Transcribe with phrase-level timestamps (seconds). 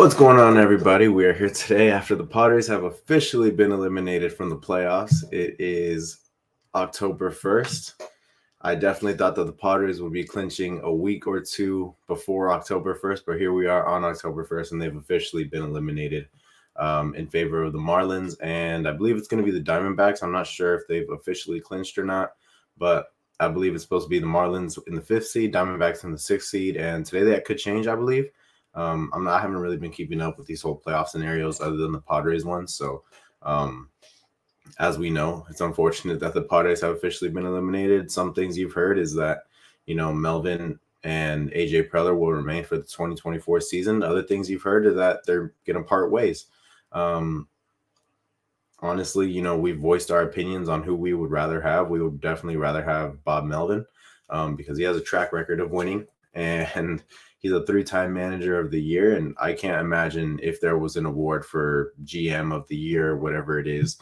[0.00, 1.08] What's going on, everybody?
[1.08, 5.30] We are here today after the Padres have officially been eliminated from the playoffs.
[5.30, 6.20] It is
[6.74, 8.00] October 1st.
[8.62, 12.98] I definitely thought that the Padres would be clinching a week or two before October
[12.98, 16.28] 1st, but here we are on October 1st, and they've officially been eliminated
[16.76, 18.36] um, in favor of the Marlins.
[18.42, 20.22] And I believe it's going to be the Diamondbacks.
[20.22, 22.32] I'm not sure if they've officially clinched or not,
[22.78, 26.12] but I believe it's supposed to be the Marlins in the fifth seed, Diamondbacks in
[26.12, 26.78] the sixth seed.
[26.78, 28.30] And today that could change, I believe.
[28.74, 31.76] Um, I'm not, I haven't really been keeping up with these whole playoff scenarios other
[31.76, 32.74] than the Padres ones.
[32.74, 33.02] So,
[33.42, 33.88] um,
[34.78, 38.10] as we know, it's unfortunate that the Padres have officially been eliminated.
[38.10, 39.44] Some things you've heard is that,
[39.86, 44.02] you know, Melvin and AJ Preller will remain for the 2024 season.
[44.02, 46.46] Other things you've heard is that they're going to part ways.
[46.92, 47.48] Um,
[48.80, 51.88] honestly, you know, we've voiced our opinions on who we would rather have.
[51.88, 53.84] We would definitely rather have Bob Melvin
[54.28, 57.02] um, because he has a track record of winning and
[57.40, 61.06] he's a three-time manager of the year and i can't imagine if there was an
[61.06, 63.98] award for gm of the year whatever it is.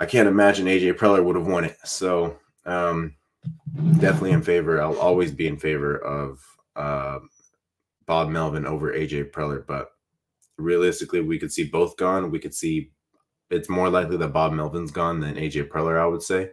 [0.00, 1.76] I can't imagine aj preller would have won it.
[1.84, 3.16] So um,
[3.98, 4.80] definitely in favor.
[4.80, 6.40] I'll always be in favor of
[6.74, 7.18] uh,
[8.06, 9.90] bob melvin over aj preller but
[10.56, 12.30] realistically we could see both gone.
[12.30, 12.92] We could see
[13.50, 16.50] it's more likely that bob melvin's gone than aj preller i would say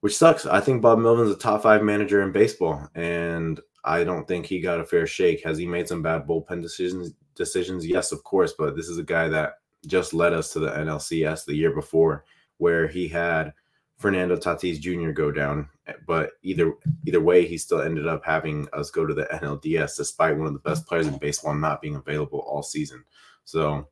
[0.00, 0.46] which sucks.
[0.46, 4.60] I think Bob Melvin's a top five manager in baseball, and I don't think he
[4.60, 5.42] got a fair shake.
[5.44, 7.12] Has he made some bad bullpen decisions?
[7.34, 8.54] Decisions, yes, of course.
[8.58, 9.54] But this is a guy that
[9.86, 12.24] just led us to the NLCS the year before,
[12.58, 13.52] where he had
[13.96, 15.10] Fernando Tatis Jr.
[15.10, 15.68] go down.
[15.86, 16.72] Eh, but either
[17.06, 20.52] either way, he still ended up having us go to the NLDS, despite one of
[20.52, 23.04] the best players in baseball not being available all season.
[23.44, 23.88] So,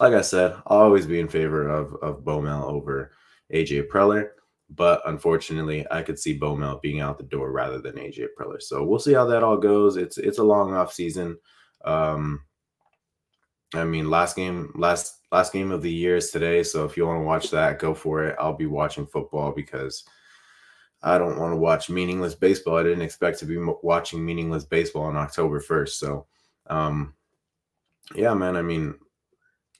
[0.00, 3.12] like I said, I'll always be in favor of of Bomel over
[3.52, 4.30] AJ Preller.
[4.70, 8.60] But unfortunately, I could see Bomel being out the door rather than AJ Preller.
[8.60, 9.96] So we'll see how that all goes.
[9.96, 11.38] It's it's a long off season.
[11.84, 12.42] Um,
[13.74, 16.62] I mean, last game, last last game of the year is today.
[16.62, 18.36] So if you want to watch that, go for it.
[18.38, 20.04] I'll be watching football because
[21.02, 22.76] I don't want to watch meaningless baseball.
[22.76, 25.98] I didn't expect to be watching meaningless baseball on October first.
[25.98, 26.26] So,
[26.66, 27.14] um,
[28.14, 28.56] yeah, man.
[28.56, 28.94] I mean,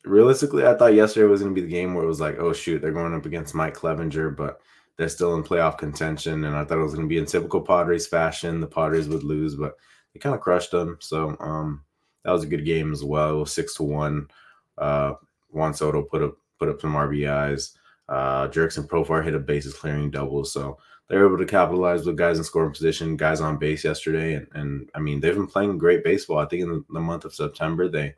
[0.09, 2.53] realistically, I thought yesterday was going to be the game where it was like, oh
[2.53, 4.61] shoot, they're going up against Mike Clevinger, but
[4.97, 6.45] they're still in playoff contention.
[6.45, 8.61] And I thought it was going to be in typical Padres fashion.
[8.61, 9.77] The Padres would lose, but
[10.13, 10.99] they kind of crushed them.
[11.01, 11.85] So um,
[12.25, 13.47] that was a good game as well.
[13.47, 14.29] Six to one.
[14.77, 15.15] Uh,
[15.51, 17.75] Juan Soto put up put up some RBIs.
[18.09, 20.45] Uh, Jurickson Profar hit a bases clearing double.
[20.45, 24.35] So they're able to capitalize with guys in scoring position, guys on base yesterday.
[24.35, 26.39] And, and I mean, they've been playing great baseball.
[26.39, 28.15] I think in the, month of September, they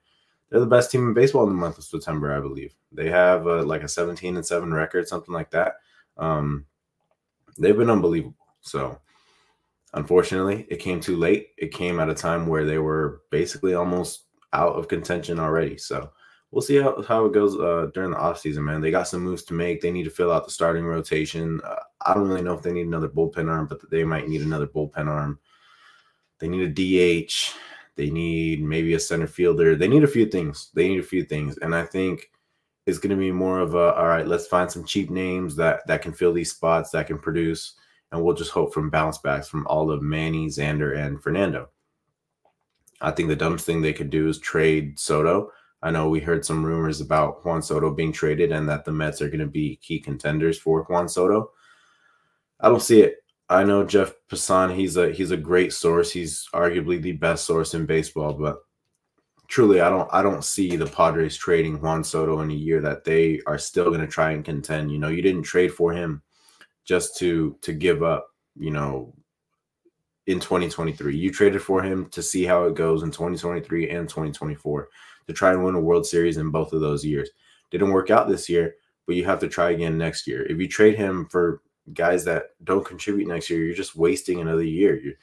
[0.50, 2.75] they're the best team in baseball in the month of September, I believe.
[2.93, 5.77] They have uh, like a 17 and 7 record, something like that.
[6.16, 6.66] Um,
[7.59, 8.37] they've been unbelievable.
[8.60, 9.00] So,
[9.94, 11.50] unfortunately, it came too late.
[11.56, 15.78] It came at a time where they were basically almost out of contention already.
[15.78, 16.10] So,
[16.50, 18.81] we'll see how, how it goes uh, during the offseason, man.
[18.81, 19.81] They got some moves to make.
[19.81, 21.60] They need to fill out the starting rotation.
[21.65, 24.43] Uh, I don't really know if they need another bullpen arm, but they might need
[24.43, 25.39] another bullpen arm.
[26.39, 27.53] They need a DH.
[28.00, 29.77] They need maybe a center fielder.
[29.77, 30.71] They need a few things.
[30.75, 31.59] They need a few things.
[31.59, 32.31] And I think
[32.87, 35.87] it's going to be more of a all right let's find some cheap names that
[35.87, 37.75] that can fill these spots that can produce
[38.10, 41.69] and we'll just hope from bounce backs from all of manny xander and fernando
[43.03, 45.50] i think the dumbest thing they could do is trade soto
[45.83, 49.21] i know we heard some rumors about juan soto being traded and that the mets
[49.21, 51.50] are going to be key contenders for juan soto
[52.60, 53.20] i don't see it
[53.50, 57.75] i know jeff passan he's a he's a great source he's arguably the best source
[57.75, 58.61] in baseball but
[59.50, 63.05] truly, I don't I don't see the Padres trading Juan Soto in a year that
[63.05, 64.91] they are still going to try and contend.
[64.91, 66.22] You know, you didn't trade for him
[66.84, 68.28] just to to give up.
[68.56, 69.15] You know,
[70.27, 74.89] in 2023, you traded for him to see how it goes in 2023 and 2024
[75.27, 77.28] to try and win a World Series in both of those years.
[77.71, 80.47] Didn't work out this year, but you have to try again next year.
[80.47, 81.60] If you trade him for
[81.93, 85.01] guys that don't contribute next year, you're just wasting another year.
[85.01, 85.15] You're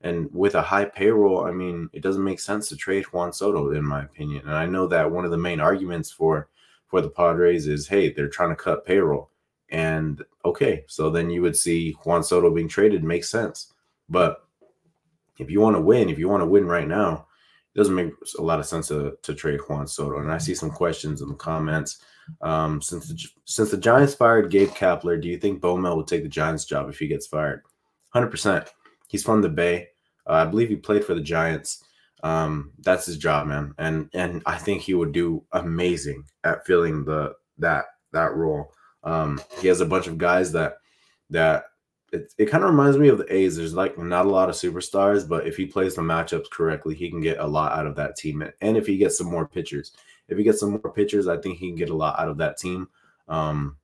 [0.00, 3.72] and with a high payroll, I mean, it doesn't make sense to trade Juan Soto,
[3.72, 4.42] in my opinion.
[4.46, 6.48] And I know that one of the main arguments for
[6.86, 9.30] for the Padres is, hey, they're trying to cut payroll.
[9.70, 13.74] And okay, so then you would see Juan Soto being traded makes sense.
[14.08, 14.46] But
[15.38, 17.26] if you want to win, if you want to win right now,
[17.74, 20.20] it doesn't make a lot of sense to, to trade Juan Soto.
[20.20, 22.02] And I see some questions in the comments.
[22.40, 26.22] Um, since the since the Giants fired Gabe Kapler, do you think Bomel would take
[26.22, 27.62] the Giants job if he gets fired?
[28.10, 28.68] Hundred percent.
[29.08, 29.88] He's from the Bay.
[30.26, 31.84] Uh, I believe he played for the Giants.
[32.22, 37.04] Um, that's his job, man, and and I think he would do amazing at filling
[37.04, 38.72] the that that role.
[39.04, 40.78] Um, he has a bunch of guys that
[41.30, 41.64] that
[42.12, 43.56] it, it kind of reminds me of the A's.
[43.56, 47.10] There's like not a lot of superstars, but if he plays the matchups correctly, he
[47.10, 48.42] can get a lot out of that team.
[48.60, 49.92] And if he gets some more pitchers,
[50.28, 52.38] if he gets some more pitchers, I think he can get a lot out of
[52.38, 52.88] that team.
[53.28, 53.76] Um,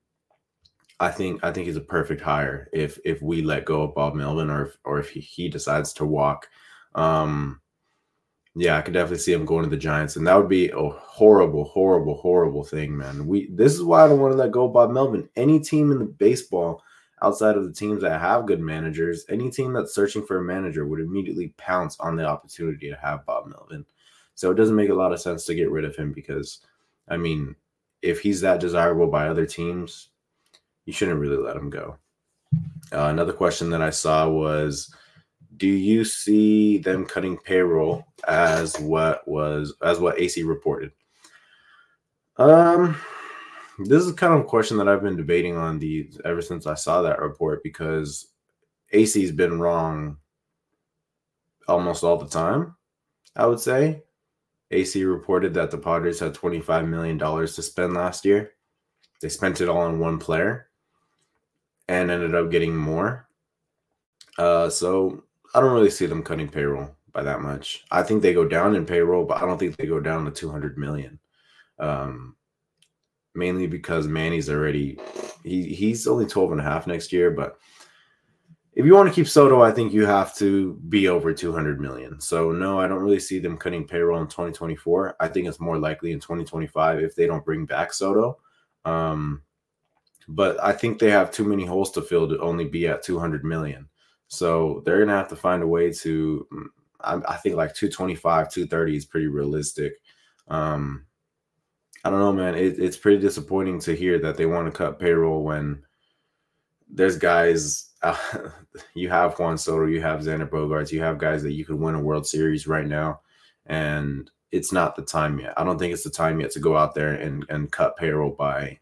[1.00, 4.14] I think I think he's a perfect hire if if we let go of Bob
[4.14, 6.48] Melvin or if, or if he, he decides to walk.
[6.94, 7.60] Um,
[8.56, 10.88] yeah, I could definitely see him going to the Giants, and that would be a
[10.88, 13.26] horrible, horrible, horrible thing, man.
[13.26, 15.28] We this is why I don't want to let go of Bob Melvin.
[15.34, 16.82] Any team in the baseball
[17.22, 20.86] outside of the teams that have good managers, any team that's searching for a manager
[20.86, 23.84] would immediately pounce on the opportunity to have Bob Melvin.
[24.34, 26.60] So it doesn't make a lot of sense to get rid of him because,
[27.08, 27.54] I mean,
[28.02, 30.08] if he's that desirable by other teams,
[30.86, 31.96] you shouldn't really let him go.
[32.92, 34.94] Uh, another question that I saw was
[35.56, 40.92] do you see them cutting payroll as what was as what Acee reported?
[42.36, 42.96] Um
[43.78, 46.74] this is kind of a question that I've been debating on the ever since I
[46.74, 48.28] saw that report because
[48.92, 50.18] Acee's been wrong
[51.66, 52.76] almost all the time,
[53.34, 54.03] I would say.
[54.74, 58.52] Acee reported that the Padres had $25 million to spend last year.
[59.20, 60.68] They spent it all on one player
[61.88, 63.28] and ended up getting more.
[64.38, 65.22] Uh, so
[65.54, 67.84] I don't really see them cutting payroll by that much.
[67.90, 70.30] I think they go down in payroll, but I don't think they go down to
[70.30, 71.18] 200 million.
[71.78, 72.36] Um,
[73.34, 74.98] mainly because Manny's already
[75.42, 77.58] he he's only 12 and a half next year, but
[78.74, 82.20] if you want to keep Soto, I think you have to be over 200 million.
[82.20, 85.16] So no, I don't really see them cutting payroll in 2024.
[85.20, 88.38] I think it's more likely in 2025 if they don't bring back Soto.
[88.84, 89.42] Um,
[90.28, 93.44] but I think they have too many holes to fill to only be at 200
[93.44, 93.88] million.
[94.28, 96.46] So they're gonna have to find a way to.
[96.52, 96.66] Mm,
[97.00, 99.94] I, I think like 225, 230 is pretty realistic.
[100.48, 101.04] Um,
[102.04, 102.54] I don't know, man.
[102.54, 105.82] It, it's pretty disappointing to hear that they want to cut payroll when
[106.88, 107.90] there's guys.
[108.04, 108.50] Uh,
[108.94, 111.94] you have Juan Soto, you have Xander Bogaerts, you have guys that you could win
[111.94, 113.20] a World Series right now,
[113.66, 115.54] and it's not the time yet.
[115.56, 118.30] I don't think it's the time yet to go out there and and cut payroll
[118.30, 118.78] by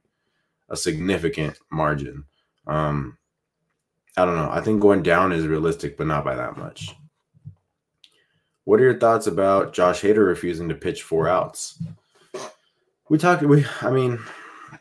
[0.69, 2.25] a significant margin.
[2.67, 3.17] Um,
[4.17, 4.51] I don't know.
[4.51, 6.95] I think going down is realistic, but not by that much.
[8.65, 11.83] What are your thoughts about Josh Hader refusing to pitch four outs?
[13.09, 13.43] We talked.
[13.43, 14.19] We, I mean,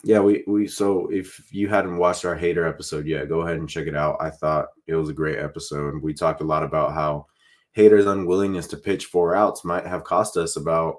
[0.04, 0.68] yeah, we we.
[0.68, 4.18] So if you hadn't watched our Hader episode yet, go ahead and check it out.
[4.20, 6.02] I thought it was a great episode.
[6.02, 7.28] We talked a lot about how
[7.78, 10.98] Hader's unwillingness to pitch four outs might have cost us about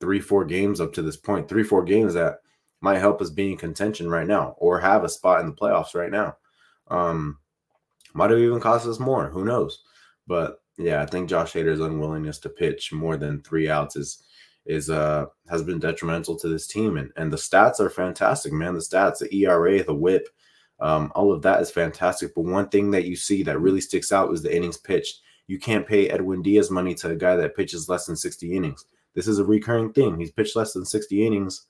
[0.00, 1.48] three, four games up to this point.
[1.48, 2.40] Three, four games that
[2.80, 5.94] might help us be in contention right now or have a spot in the playoffs
[5.94, 6.36] right now.
[6.88, 7.38] Um,
[8.12, 9.28] might have even cost us more.
[9.28, 9.82] Who knows?
[10.26, 14.22] But yeah, I think Josh Hader's unwillingness to pitch more than three outs is
[14.66, 16.96] is uh has been detrimental to this team.
[16.96, 18.74] And and the stats are fantastic, man.
[18.74, 20.28] The stats, the ERA, the whip,
[20.80, 22.34] um, all of that is fantastic.
[22.34, 25.20] But one thing that you see that really sticks out is the innings pitched.
[25.46, 28.84] You can't pay Edwin Diaz money to a guy that pitches less than 60 innings.
[29.14, 30.18] This is a recurring thing.
[30.18, 31.66] He's pitched less than 60 innings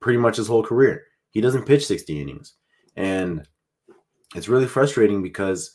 [0.00, 1.04] pretty much his whole career.
[1.30, 2.54] He doesn't pitch 60 innings.
[2.96, 3.46] And
[4.34, 5.72] it's really frustrating because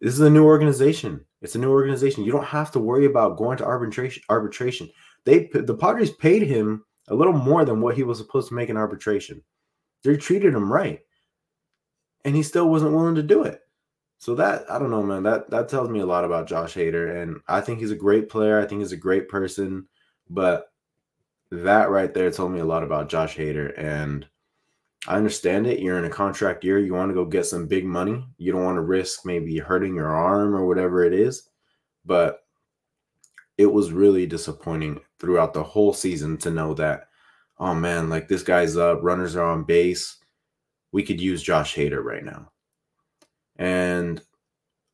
[0.00, 1.24] this is a new organization.
[1.42, 2.24] It's a new organization.
[2.24, 4.22] You don't have to worry about going to arbitration.
[4.28, 4.90] Arbitration.
[5.28, 8.70] They the Padres paid him a little more than what he was supposed to make
[8.70, 9.42] in arbitration.
[10.02, 11.00] They treated him right,
[12.24, 13.60] and he still wasn't willing to do it.
[14.16, 15.24] So that I don't know, man.
[15.24, 18.30] That that tells me a lot about Josh Hader, and I think he's a great
[18.30, 18.58] player.
[18.58, 19.86] I think he's a great person,
[20.30, 20.72] but
[21.50, 23.78] that right there told me a lot about Josh Hader.
[23.78, 24.26] And
[25.06, 25.80] I understand it.
[25.80, 26.78] You're in a contract year.
[26.78, 28.26] You want to go get some big money.
[28.38, 31.50] You don't want to risk maybe hurting your arm or whatever it is.
[32.06, 32.44] But
[33.58, 37.08] it was really disappointing throughout the whole season to know that,
[37.58, 40.16] oh man, like this guy's up, runners are on base.
[40.92, 42.50] We could use Josh Hader right now.
[43.56, 44.22] And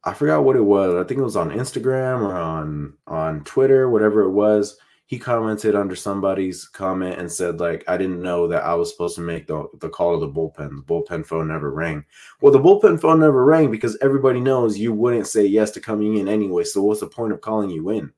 [0.02, 0.94] I forgot what it was.
[0.94, 5.74] I think it was on Instagram or on on Twitter, whatever it was he commented
[5.74, 9.46] under somebody's comment and said like i didn't know that i was supposed to make
[9.46, 12.04] the, the call to the bullpen the bullpen phone never rang
[12.40, 16.16] well the bullpen phone never rang because everybody knows you wouldn't say yes to coming
[16.16, 18.12] in anyway so what's the point of calling you in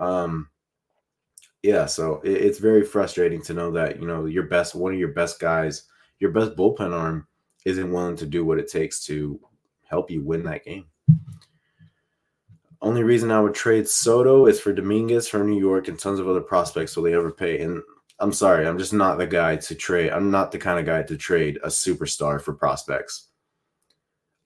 [0.00, 0.48] um
[1.62, 4.98] yeah so it, it's very frustrating to know that you know your best one of
[4.98, 5.84] your best guys
[6.20, 7.26] your best bullpen arm
[7.64, 9.40] isn't willing to do what it takes to
[9.84, 10.86] help you win that game
[12.80, 16.28] only reason I would trade Soto is for Dominguez from New York and tons of
[16.28, 16.96] other prospects.
[16.96, 17.60] Will they ever pay?
[17.60, 17.82] And
[18.20, 20.10] I'm sorry, I'm just not the guy to trade.
[20.10, 23.28] I'm not the kind of guy to trade a superstar for prospects.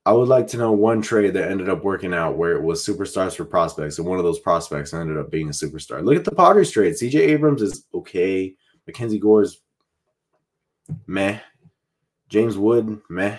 [0.05, 2.85] I would like to know one trade that ended up working out where it was
[2.85, 6.03] superstars for prospects, and one of those prospects ended up being a superstar.
[6.03, 6.95] Look at the Padres trade.
[6.95, 8.55] CJ Abrams is okay.
[8.87, 9.61] Mackenzie Gore is
[11.07, 11.39] meh.
[12.29, 13.39] James Wood, meh.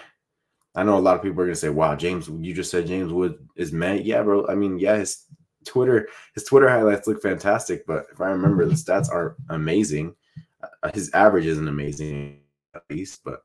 [0.75, 3.11] I know a lot of people are gonna say, "Wow, James, you just said James
[3.11, 4.47] Wood is mad." Yeah, bro.
[4.47, 5.25] I mean, yeah, his
[5.65, 10.15] Twitter his Twitter highlights look fantastic, but if I remember, the stats aren't amazing.
[10.81, 12.39] Uh, his average isn't amazing
[12.73, 13.43] at least, but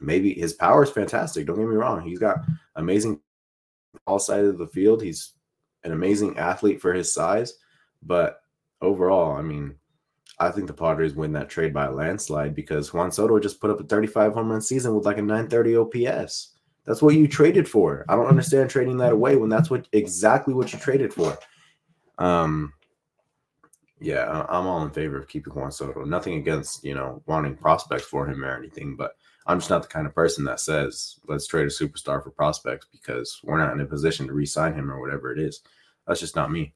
[0.00, 1.46] maybe his power is fantastic.
[1.46, 2.38] Don't get me wrong; he's got
[2.76, 3.20] amazing
[4.06, 5.02] all sides of the field.
[5.02, 5.32] He's
[5.84, 7.54] an amazing athlete for his size,
[8.02, 8.40] but
[8.80, 9.76] overall, I mean,
[10.38, 13.70] I think the Padres win that trade by a landslide because Juan Soto just put
[13.70, 16.52] up a 35 home run season with like a 930 OPS.
[16.84, 18.04] That's what you traded for.
[18.08, 21.36] I don't understand trading that away when that's what exactly what you traded for.
[22.18, 22.72] Um,
[23.98, 26.04] yeah, I'm all in favor of keeping Juan Soto.
[26.04, 29.88] Nothing against you know wanting prospects for him or anything, but I'm just not the
[29.88, 33.80] kind of person that says let's trade a superstar for prospects because we're not in
[33.80, 35.62] a position to re-sign him or whatever it is.
[36.06, 36.74] That's just not me.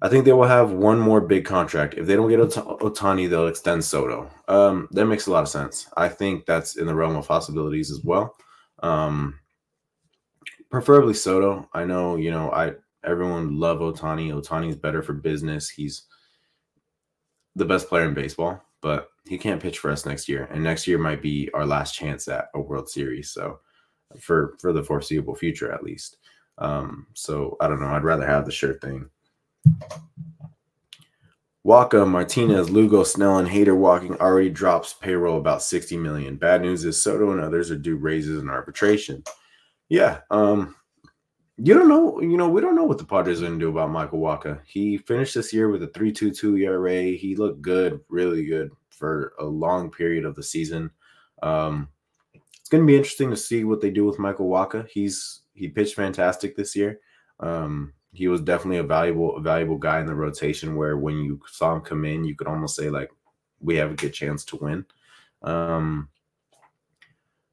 [0.00, 1.94] I think they will have one more big contract.
[1.94, 4.28] If they don't get Ot- Ohtani, they'll extend Soto.
[4.48, 5.86] Um, that makes a lot of sense.
[5.96, 8.34] I think that's in the realm of possibilities as well.
[8.82, 9.38] Um,
[10.72, 11.68] preferably Soto.
[11.72, 12.72] I know, you know, I
[13.04, 14.32] everyone love Ohtani.
[14.32, 15.68] Ohtani's better for business.
[15.70, 16.02] He's
[17.54, 20.48] the best player in baseball, but he can't pitch for us next year.
[20.50, 23.30] And next year might be our last chance at a World Series.
[23.30, 23.60] So
[24.20, 26.18] for for the foreseeable future at least.
[26.58, 27.88] Um, so I don't know.
[27.88, 29.08] I'd rather have the shirt thing.
[31.66, 36.34] Wacha, Martinez, Lugo, Snell, and Hader walking already drops payroll about 60 million.
[36.34, 39.22] Bad news is Soto and others are due raises and arbitration.
[39.88, 40.18] Yeah.
[40.32, 40.74] Um,
[41.58, 43.90] you don't know, you know, we don't know what the Padres are to do about
[43.90, 44.60] Michael Wacha.
[44.66, 47.16] He finished this year with a 3.22 ERA.
[47.16, 50.88] He looked good, really good for a long period of the season.
[51.42, 51.88] Um,
[52.32, 54.86] it's going to be interesting to see what they do with Michael Wacha.
[54.86, 57.00] He's he pitched fantastic this year.
[57.40, 60.76] Um, he was definitely a valuable, a valuable guy in the rotation.
[60.76, 63.10] Where when you saw him come in, you could almost say like,
[63.58, 64.86] we have a good chance to win.
[65.42, 66.08] Um,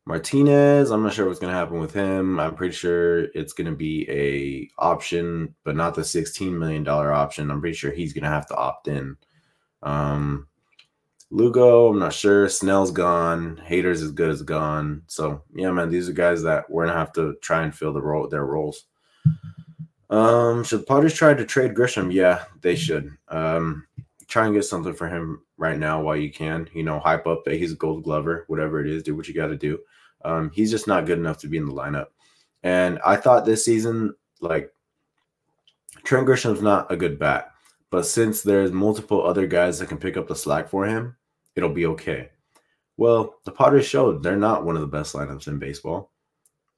[0.05, 2.39] Martinez, I'm not sure what's going to happen with him.
[2.39, 7.11] I'm pretty sure it's going to be a option, but not the 16 million dollar
[7.11, 7.49] option.
[7.49, 9.17] I'm pretty sure he's going to have to opt in.
[9.81, 10.47] Um,
[11.31, 12.49] Lugo, I'm not sure.
[12.49, 13.61] Snell's gone.
[13.67, 15.03] Hader's as good as gone.
[15.07, 18.01] So yeah, man, these are guys that we're gonna have to try and fill the
[18.01, 18.85] role their roles.
[20.09, 22.11] Um, should the Padres try to trade Grisham?
[22.11, 23.15] Yeah, they should.
[23.27, 23.85] Um,
[24.27, 26.67] try and get something for him right now while you can.
[26.73, 29.03] You know, hype up that he's a Gold Glover, whatever it is.
[29.03, 29.79] Do what you got to do.
[30.25, 32.07] Um, he's just not good enough to be in the lineup.
[32.63, 34.73] And I thought this season, like
[36.03, 37.51] Trent Grisham's not a good bat,
[37.89, 41.15] but since there's multiple other guys that can pick up the slack for him,
[41.59, 42.29] it'll be okay.
[42.97, 46.11] Well, the Padres showed they're not one of the best lineups in baseball.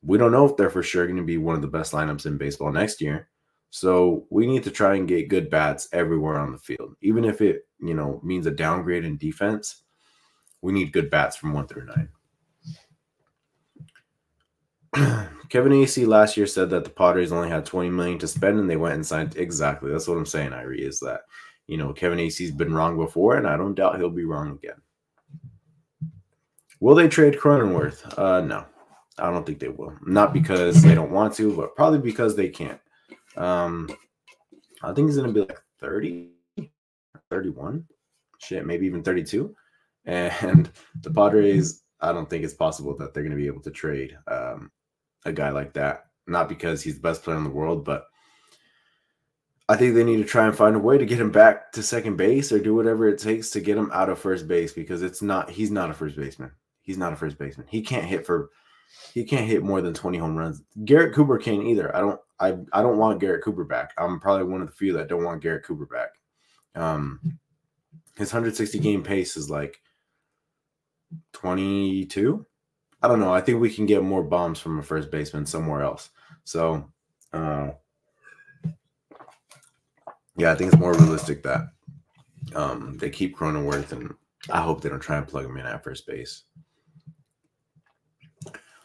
[0.03, 2.25] We don't know if they're for sure going to be one of the best lineups
[2.25, 3.29] in baseball next year.
[3.69, 7.39] So we need to try and get good bats everywhere on the field, even if
[7.41, 9.83] it you know means a downgrade in defense.
[10.61, 12.09] We need good bats from one through nine.
[15.49, 18.69] Kevin Acee last year said that the Padres only had 20 million to spend and
[18.69, 19.91] they went and signed exactly.
[19.91, 21.21] That's what I'm saying, Irie, is that
[21.71, 24.75] you know, Kevin Acee's been wrong before, and I don't doubt he'll be wrong again.
[26.81, 28.19] Will they trade Cronenworth?
[28.19, 28.65] Uh, no,
[29.17, 29.95] I don't think they will.
[30.05, 32.81] Not because they don't want to, but probably because they can't.
[33.37, 33.89] Um,
[34.83, 36.31] I think he's going to be like 30,
[37.29, 37.85] 31,
[38.39, 39.55] shit, maybe even 32.
[40.03, 43.71] And the Padres, I don't think it's possible that they're going to be able to
[43.71, 44.69] trade um,
[45.23, 46.07] a guy like that.
[46.27, 48.07] Not because he's the best player in the world, but
[49.71, 51.81] I think they need to try and find a way to get him back to
[51.81, 55.01] second base or do whatever it takes to get him out of first base because
[55.01, 56.51] it's not he's not a first baseman.
[56.81, 57.67] He's not a first baseman.
[57.69, 58.49] He can't hit for
[59.13, 60.61] he can't hit more than 20 home runs.
[60.83, 61.95] Garrett Cooper can't either.
[61.95, 63.93] I don't I I don't want Garrett Cooper back.
[63.97, 66.09] I'm probably one of the few that don't want Garrett Cooper back.
[66.75, 67.39] Um
[68.17, 69.79] his 160 game pace is like
[71.31, 72.45] 22.
[73.01, 73.33] I don't know.
[73.33, 76.09] I think we can get more bombs from a first baseman somewhere else.
[76.43, 76.91] So
[77.31, 77.69] uh
[80.41, 81.67] yeah, I think it's more realistic that
[82.55, 84.11] um, they keep Cronenworth, and
[84.49, 86.43] I hope they don't try and plug him in at first base.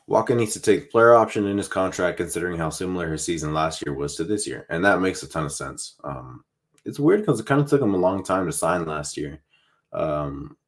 [0.06, 3.54] Walker needs to take the player option in his contract, considering how similar his season
[3.54, 5.96] last year was to this year, and that makes a ton of sense.
[6.04, 6.44] Um,
[6.84, 9.40] it's weird because it kind of took him a long time to sign last year,
[9.94, 10.58] um,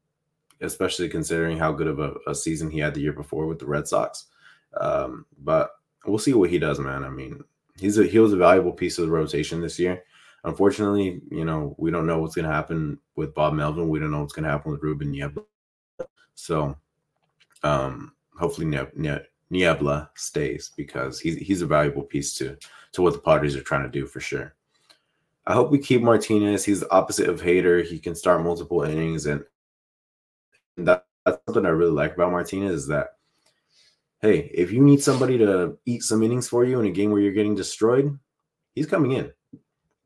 [0.62, 3.66] especially considering how good of a, a, season he had the year before with the
[3.66, 4.26] Red Sox.
[4.80, 5.70] Um, but
[6.06, 7.04] we'll see what he does, man.
[7.04, 7.44] I mean,
[7.78, 10.02] he's a he was a valuable piece of the rotation this year
[10.44, 13.88] unfortunately, you know, we don't know what's going to happen with Bob Melvin.
[13.88, 15.42] We don't know what's going to happen with Ruben Niebla.
[16.34, 16.76] So,
[17.62, 22.56] um, hopefully Nie- Niebla stays because he's he's a valuable piece to
[22.92, 24.54] to what the Padres are trying to do for sure.
[25.46, 26.64] I hope we keep Martinez.
[26.64, 27.84] He's the opposite of Hader.
[27.84, 29.42] He can start multiple innings, and
[30.76, 33.14] that, that's something I really like about Martinez is that
[34.20, 37.20] hey, if you need somebody to eat some innings for you in a game where
[37.20, 38.18] you're getting destroyed,
[38.74, 39.32] he's coming in.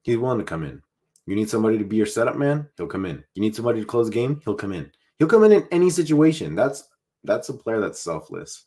[0.03, 0.83] He's willing to come in.
[1.27, 3.23] You need somebody to be your setup man, he'll come in.
[3.35, 4.91] You need somebody to close game, he'll come in.
[5.19, 6.55] He'll come in in any situation.
[6.55, 6.85] That's
[7.25, 8.65] that's a player that's selfless.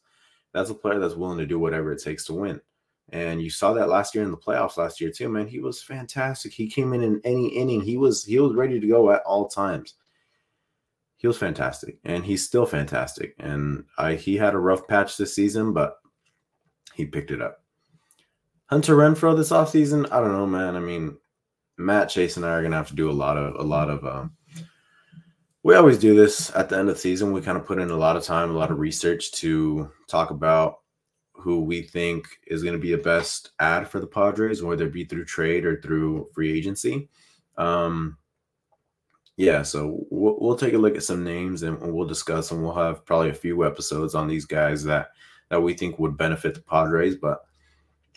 [0.53, 2.61] That's a player that's willing to do whatever it takes to win.
[3.09, 5.47] And you saw that last year in the playoffs last year too, man.
[5.47, 6.53] He was fantastic.
[6.53, 7.81] He came in in any inning.
[7.81, 9.95] He was he was ready to go at all times.
[11.17, 13.35] He was fantastic, and he's still fantastic.
[13.37, 15.97] And I he had a rough patch this season, but
[16.93, 17.61] he picked it up.
[18.67, 20.75] Hunter Renfroe this offseason, I don't know, man.
[20.75, 21.17] I mean,
[21.77, 24.05] Matt Chase and I are gonna have to do a lot of a lot of
[24.05, 24.35] um
[25.65, 27.31] we always do this at the end of the season.
[27.31, 30.29] We kind of put in a lot of time, a lot of research to talk
[30.29, 30.81] about
[31.33, 34.93] who we think is going to be a best ad for the Padres, whether it
[34.93, 37.09] be through trade or through free agency.
[37.57, 38.17] Um,
[39.37, 42.75] yeah, so we'll, we'll take a look at some names and we'll discuss, and we'll
[42.75, 45.09] have probably a few episodes on these guys that
[45.49, 47.15] that we think would benefit the Padres.
[47.15, 47.39] But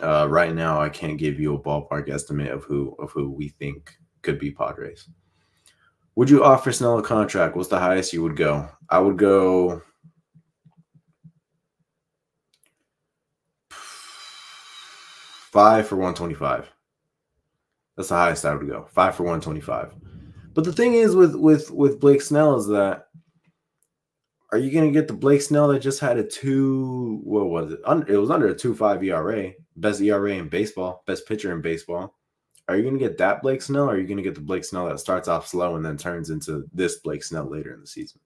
[0.00, 3.48] uh, right now, I can't give you a ballpark estimate of who of who we
[3.48, 5.08] think could be Padres.
[6.14, 7.56] Would you offer Snell a contract?
[7.56, 8.68] What's the highest you would go?
[8.88, 9.82] I would go
[15.52, 16.70] five for 125.
[17.96, 18.86] That's the highest I would go.
[18.90, 19.94] Five for 125.
[20.54, 23.06] But the thing is with with with Blake Snell is that
[24.50, 27.20] are you going to get the Blake Snell that just had a two?
[27.22, 27.80] What was it?
[28.08, 32.14] it was under a two five ERA, best ERA in baseball, best pitcher in baseball.
[32.68, 33.84] Are you going to get that Blake Snell?
[33.84, 35.96] Or are you going to get the Blake Snell that starts off slow and then
[35.96, 38.20] turns into this Blake Snell later in the season?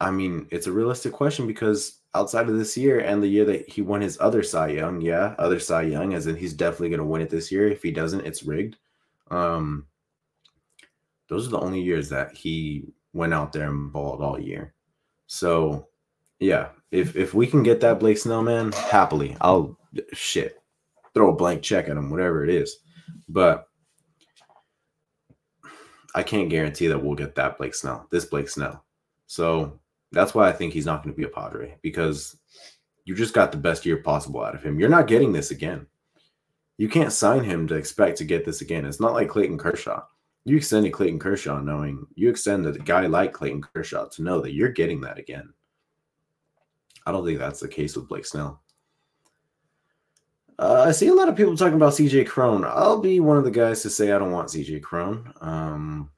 [0.00, 3.68] I mean, it's a realistic question because outside of this year and the year that
[3.68, 7.00] he won his other Cy Young, yeah, other Cy Young, as in he's definitely going
[7.00, 7.68] to win it this year.
[7.68, 8.76] If he doesn't, it's rigged.
[9.30, 9.86] Um,
[11.28, 14.74] those are the only years that he went out there and balled all year.
[15.26, 15.88] So,
[16.38, 19.78] yeah, if if we can get that Blake Snell man, happily, I'll
[20.12, 20.60] shit
[21.14, 22.76] throw a blank check at him, whatever it is.
[23.28, 23.66] But
[26.14, 28.84] I can't guarantee that we'll get that Blake Snell, this Blake Snell.
[29.26, 29.80] So
[30.12, 32.36] that's why I think he's not going to be a Padre because
[33.04, 34.78] you just got the best year possible out of him.
[34.78, 35.86] You're not getting this again.
[36.78, 38.84] You can't sign him to expect to get this again.
[38.84, 40.02] It's not like Clayton Kershaw.
[40.44, 44.54] You extended Clayton Kershaw knowing you extend a guy like Clayton Kershaw to know that
[44.54, 45.52] you're getting that again.
[47.06, 48.62] I don't think that's the case with Blake Snell.
[50.58, 52.64] Uh, I see a lot of people talking about CJ Cron.
[52.66, 55.32] I'll be one of the guys to say I don't want CJ Cron.
[55.40, 56.10] Um,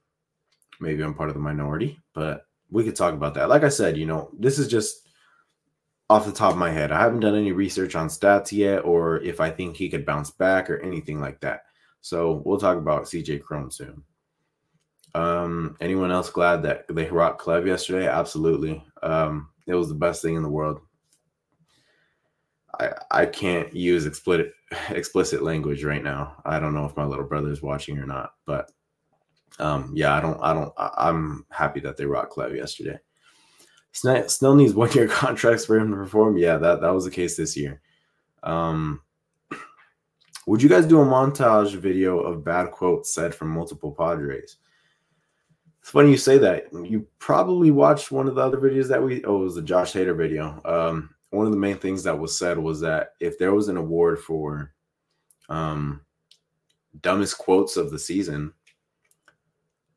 [0.81, 3.47] maybe I'm part of the minority, but we could talk about that.
[3.47, 5.07] Like I said, you know, this is just
[6.09, 6.91] off the top of my head.
[6.91, 10.31] I haven't done any research on stats yet, or if I think he could bounce
[10.31, 11.63] back or anything like that.
[12.01, 14.03] So we'll talk about CJ Cron soon.
[15.15, 18.07] Um, anyone else glad that they rocked Clev yesterday?
[18.07, 18.83] Absolutely.
[19.01, 20.79] Um, it was the best thing in the world.
[22.79, 24.51] I I can't use explicit
[24.89, 26.41] explicit language right now.
[26.45, 28.71] I don't know if my little brother is watching or not, but
[29.59, 32.97] um, yeah, I don't, I don't, I, am happy that they rocked Clev yesterday.
[33.91, 36.37] Snell needs one year contracts for him to perform.
[36.37, 37.81] Yeah, that that was the case this year.
[38.41, 39.01] Um,
[40.47, 44.57] would you guys do a montage video of bad quotes said from multiple Padres?
[45.83, 46.67] It's funny you say that.
[46.71, 49.21] You probably watched one of the other videos that we.
[49.25, 50.61] Oh, it was the Josh Hader video.
[50.63, 53.75] Um, one of the main things that was said was that if there was an
[53.75, 54.71] award for
[55.49, 55.99] um,
[57.01, 58.53] dumbest quotes of the season,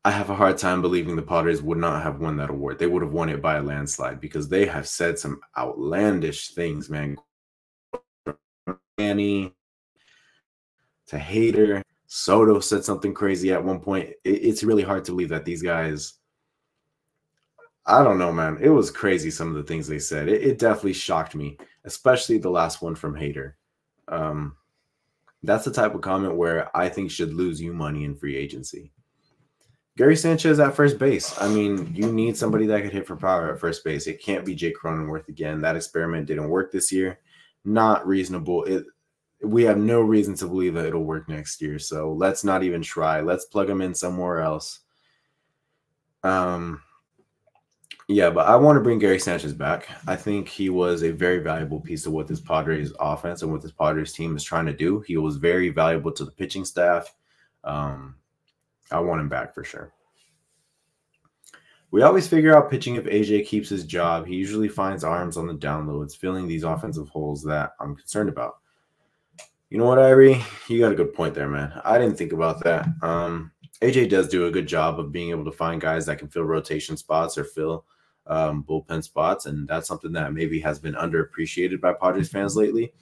[0.03, 2.79] I have a hard time believing the Padres would not have won that award.
[2.79, 6.89] They would have won it by a landslide because they have said some outlandish things,
[6.89, 7.15] man.
[8.97, 9.53] Annie
[11.05, 11.81] to Hader.
[12.07, 14.09] Soto said something crazy at one point.
[14.23, 16.13] it's really hard to believe that these guys.
[17.85, 18.57] I don't know, man.
[18.61, 20.27] It was crazy some of the things they said.
[20.27, 23.53] It, it definitely shocked me, especially the last one from Hader.
[24.07, 24.57] Um,
[25.43, 28.91] that's the type of comment where I think should lose you money in free agency.
[29.97, 31.39] Gary Sanchez at first base.
[31.41, 34.05] I mean, you need somebody that could hit for power at first base.
[34.07, 35.59] It can't be Jake Cronenworth again.
[35.61, 37.19] That experiment didn't work this year.
[37.65, 38.63] Not reasonable.
[38.65, 38.85] It
[39.43, 41.79] we have no reason to believe that it'll work next year.
[41.79, 43.21] So let's not even try.
[43.21, 44.79] Let's plug him in somewhere else.
[46.23, 46.81] Um
[48.09, 49.89] yeah, but I want to bring Gary Sanchez back.
[50.07, 53.61] I think he was a very valuable piece of what this Padres offense and what
[53.61, 55.01] this Padres team is trying to do.
[55.01, 57.13] He was very valuable to the pitching staff.
[57.65, 58.15] Um,
[58.91, 59.91] I want him back for sure.
[61.91, 64.25] We always figure out pitching if AJ keeps his job.
[64.25, 68.55] He usually finds arms on the downloads, filling these offensive holes that I'm concerned about.
[69.69, 70.41] You know what, Irie?
[70.69, 71.81] You got a good point there, man.
[71.83, 72.87] I didn't think about that.
[73.01, 73.51] Um,
[73.81, 76.43] AJ does do a good job of being able to find guys that can fill
[76.43, 77.85] rotation spots or fill
[78.27, 82.93] um, bullpen spots, and that's something that maybe has been underappreciated by Padres fans lately,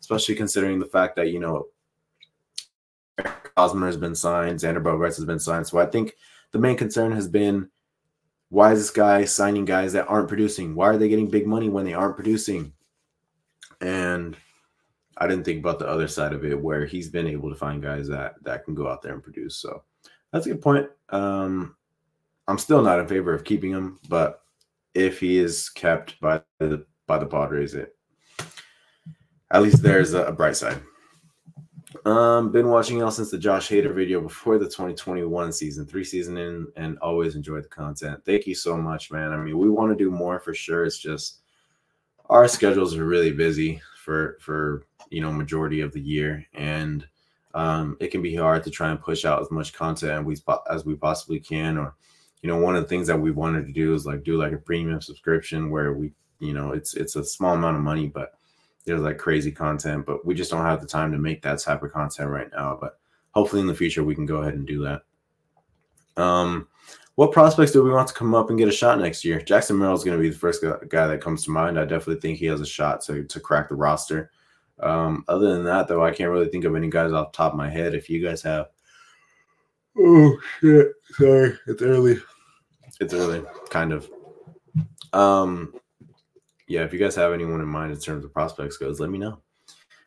[0.00, 1.66] especially considering the fact that you know
[3.56, 5.66] Hosmer has been signed, Xander Bogaerts has been signed.
[5.66, 6.14] So I think
[6.52, 7.68] the main concern has been
[8.48, 10.74] why is this guy signing guys that aren't producing?
[10.74, 12.72] Why are they getting big money when they aren't producing?
[13.80, 14.36] And
[15.18, 17.82] I didn't think about the other side of it where he's been able to find
[17.82, 19.56] guys that that can go out there and produce.
[19.56, 19.82] So
[20.32, 20.88] that's a good point.
[21.10, 21.76] Um,
[22.48, 24.42] I'm still not in favor of keeping him, but
[24.94, 27.96] if he is kept by the by the Padres, it
[29.50, 30.80] at least there's a, a bright side.
[32.04, 36.36] Um, been watching y'all since the Josh Hader video before the 2021 season, three season
[36.36, 38.20] in, and always enjoyed the content.
[38.26, 39.32] Thank you so much, man.
[39.32, 40.84] I mean, we want to do more for sure.
[40.84, 41.43] It's just
[42.30, 47.06] our schedules are really busy for for you know majority of the year, and
[47.54, 50.36] um, it can be hard to try and push out as much content as we
[50.70, 51.78] as we possibly can.
[51.78, 51.94] Or
[52.42, 54.52] you know, one of the things that we wanted to do is like do like
[54.52, 58.34] a premium subscription where we you know it's it's a small amount of money, but
[58.84, 61.82] there's like crazy content, but we just don't have the time to make that type
[61.82, 62.76] of content right now.
[62.80, 62.98] But
[63.30, 66.22] hopefully in the future we can go ahead and do that.
[66.22, 66.68] Um,
[67.16, 69.40] what prospects do we want to come up and get a shot next year?
[69.40, 71.78] Jackson Merrill is going to be the first guy that comes to mind.
[71.78, 74.30] I definitely think he has a shot to to crack the roster.
[74.80, 77.52] Um, other than that, though, I can't really think of any guys off the top
[77.52, 77.94] of my head.
[77.94, 78.66] If you guys have,
[79.98, 82.18] oh shit, sorry, it's early.
[83.00, 84.10] It's early, kind of.
[85.12, 85.74] Um,
[86.66, 89.18] yeah, if you guys have anyone in mind in terms of prospects goes, let me
[89.18, 89.40] know.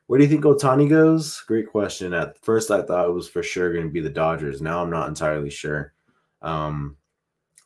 [0.08, 1.42] Where do you think Ohtani goes?
[1.48, 2.14] Great question.
[2.14, 4.62] At first, I thought it was for sure going to be the Dodgers.
[4.62, 5.94] Now I'm not entirely sure.
[6.42, 6.98] Um,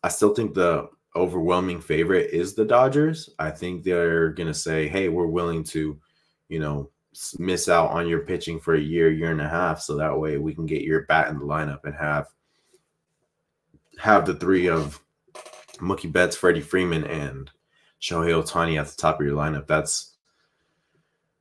[0.03, 3.29] I still think the overwhelming favorite is the Dodgers.
[3.37, 5.99] I think they're going to say, hey, we're willing to,
[6.49, 6.89] you know,
[7.37, 10.37] miss out on your pitching for a year, year and a half, so that way
[10.37, 12.27] we can get your bat in the lineup and have
[13.99, 14.99] have the three of
[15.77, 17.51] Mookie Betts, Freddie Freeman, and
[18.01, 19.67] Shohei Ohtani at the top of your lineup.
[19.67, 20.15] That's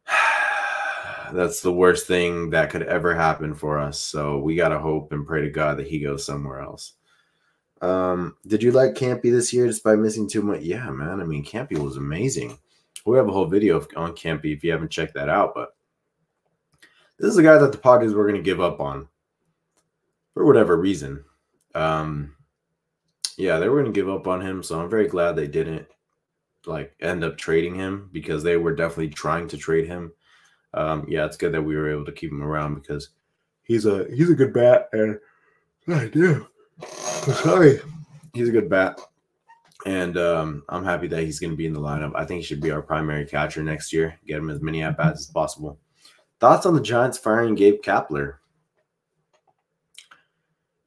[1.33, 3.99] that's the worst thing that could ever happen for us.
[3.99, 6.95] So we gotta hope and pray to God that he goes somewhere else.
[7.81, 10.61] Um, did you like Campy this year despite missing too much?
[10.61, 11.21] Yeah, man.
[11.21, 12.59] I mean, Campy was amazing.
[13.07, 15.75] We have a whole video on Campy if you haven't checked that out, but
[17.19, 19.09] this is a guy that the Padres were going to give up on
[20.35, 21.25] for whatever reason.
[21.75, 22.37] Um,
[23.37, 25.87] yeah, they were going to give up on him, so I'm very glad they didn't
[26.67, 30.13] like end up trading him because they were definitely trying to trade him.
[30.75, 33.11] Um, yeah, it's good that we were able to keep him around because
[33.63, 35.19] he's a he's a good bat and
[35.89, 36.47] I do.
[37.43, 37.81] Sorry,
[38.33, 39.01] he's a good bat,
[39.87, 42.13] and um, I'm happy that he's going to be in the lineup.
[42.15, 44.19] I think he should be our primary catcher next year.
[44.27, 45.79] Get him as many at bats as possible.
[46.41, 48.37] Thoughts on the Giants firing Gabe Kapler?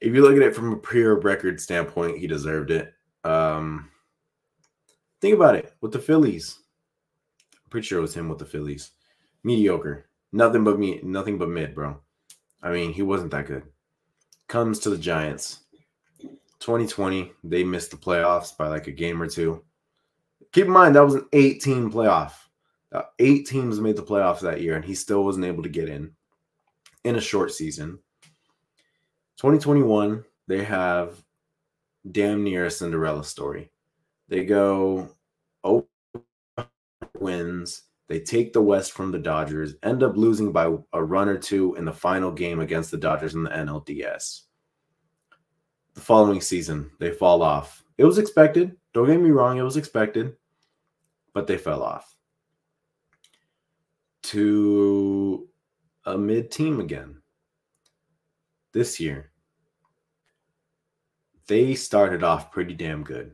[0.01, 2.93] If you look at it from a pure record standpoint, he deserved it.
[3.23, 3.89] Um,
[5.23, 6.59] Think about it with the Phillies.
[7.53, 8.91] I'm pretty sure it was him with the Phillies.
[9.45, 10.09] Mediocre.
[10.33, 12.01] Nothing but me, nothing but mid, bro.
[12.61, 13.63] I mean, he wasn't that good.
[14.49, 15.62] Comes to the Giants.
[16.63, 19.61] 2020, they missed the playoffs by like a game or two.
[20.53, 22.31] Keep in mind that was an 18 playoff.
[22.89, 25.89] Uh, eight teams made the playoffs that year, and he still wasn't able to get
[25.89, 26.11] in
[27.03, 27.99] in a short season.
[29.37, 31.21] 2021, they have
[32.09, 33.69] damn near a Cinderella story.
[34.29, 35.09] They go
[35.65, 35.85] oh
[37.19, 37.81] wins.
[38.07, 41.75] They take the West from the Dodgers, end up losing by a run or two
[41.75, 44.43] in the final game against the Dodgers in the NLDS.
[45.93, 47.83] The following season, they fall off.
[47.97, 48.75] It was expected.
[48.93, 50.35] Don't get me wrong, it was expected,
[51.33, 52.15] but they fell off
[54.23, 55.47] to
[56.05, 57.21] a mid team again
[58.71, 59.31] this year.
[61.47, 63.33] They started off pretty damn good.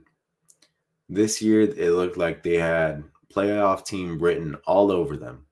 [1.07, 5.45] This year, it looked like they had playoff team written all over them.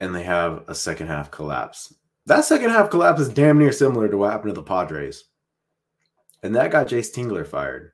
[0.00, 1.94] And they have a second half collapse.
[2.30, 5.24] That second half collapse is damn near similar to what happened to the Padres.
[6.44, 7.90] And that got Jayce Tingler fired.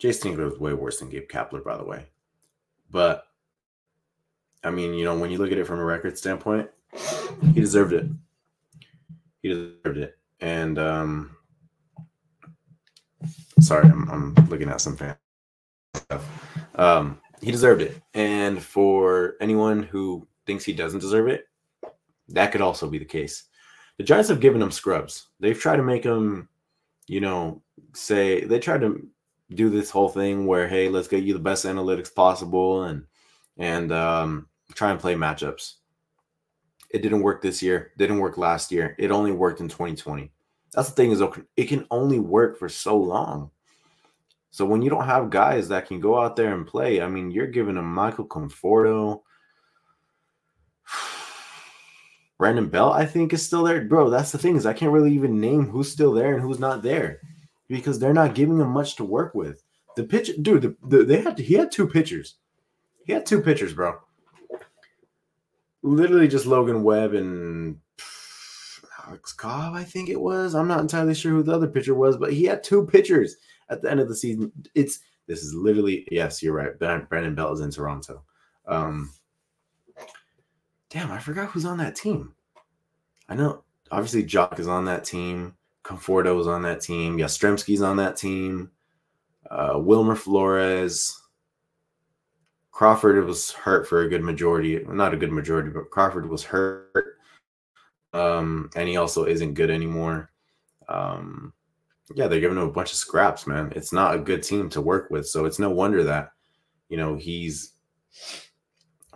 [0.00, 2.06] Jayce Tingler was way worse than Gabe Kapler, by the way.
[2.92, 3.24] But
[4.62, 6.70] I mean, you know, when you look at it from a record standpoint,
[7.52, 8.06] he deserved it.
[9.42, 10.16] He deserved it.
[10.38, 11.36] And um,
[13.58, 15.16] Sorry, I'm, I'm looking at some fan
[15.92, 16.24] stuff.
[16.76, 18.00] Um, he deserved it.
[18.14, 21.48] And for anyone who thinks he doesn't deserve it,
[22.28, 23.44] that could also be the case.
[23.98, 25.28] The Giants have given him scrubs.
[25.40, 26.48] They've tried to make him,
[27.06, 27.62] you know,
[27.94, 29.08] say they tried to
[29.54, 33.04] do this whole thing where, hey, let's get you the best analytics possible and
[33.58, 35.74] and um, try and play matchups.
[36.90, 37.92] It didn't work this year.
[37.96, 38.94] Didn't work last year.
[38.98, 40.30] It only worked in 2020.
[40.72, 41.22] That's the thing is
[41.56, 43.50] it can only work for so long.
[44.50, 47.30] So when you don't have guys that can go out there and play, I mean,
[47.30, 49.22] you're giving them Michael Conforto.
[52.38, 53.82] Brandon Belt, I think, is still there.
[53.82, 56.58] Bro, that's the thing is I can't really even name who's still there and who's
[56.58, 57.20] not there
[57.68, 59.62] because they're not giving him much to work with.
[59.96, 62.36] The pitch, dude, the, the, they had he had two pitchers.
[63.04, 63.98] He had two pitchers, bro.
[65.82, 67.78] Literally just Logan Webb and
[69.06, 70.54] Alex Cobb, I think it was.
[70.54, 73.36] I'm not entirely sure who the other pitcher was, but he had two pitchers
[73.70, 74.52] at the end of the season.
[74.74, 76.78] It's this is literally yes, you're right.
[76.78, 78.22] Brandon Belt is in Toronto.
[78.66, 79.10] Um,
[80.96, 82.32] damn, I forgot who's on that team.
[83.28, 85.54] I know obviously Joc is on that team.
[85.84, 87.18] Conforto is on that team.
[87.18, 88.70] Yastrzemski's on that team.
[89.50, 91.20] Uh, Wilmer Flores.
[92.70, 97.18] Crawford was hurt for a good majority, not a good majority, but Crawford was hurt.
[98.14, 100.30] Um, and he also isn't good anymore.
[100.88, 101.52] Um,
[102.14, 103.70] yeah, they're giving him a bunch of scraps, man.
[103.76, 105.28] It's not a good team to work with.
[105.28, 106.30] So it's no wonder that,
[106.88, 107.72] you know, he's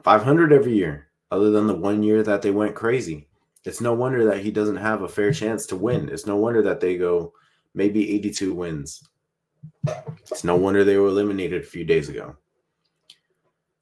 [0.03, 3.29] 500 every year, other than the one year that they went crazy.
[3.65, 6.09] It's no wonder that he doesn't have a fair chance to win.
[6.09, 7.33] It's no wonder that they go
[7.75, 9.07] maybe 82 wins.
[10.31, 12.37] It's no wonder they were eliminated a few days ago.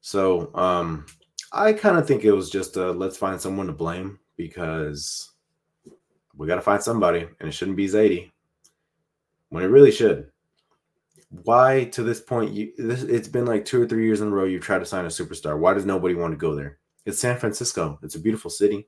[0.01, 1.07] So um,
[1.53, 5.31] I kind of think it was just a, let's find someone to blame because
[6.37, 8.31] we got to find somebody, and it shouldn't be Zaidi
[9.51, 10.31] when it really should.
[11.31, 12.53] Why to this point?
[12.53, 14.87] You this it's been like two or three years in a row you try to
[14.87, 15.59] sign a superstar.
[15.59, 16.79] Why does nobody want to go there?
[17.09, 17.99] It's San Francisco.
[18.03, 18.87] It's a beautiful city,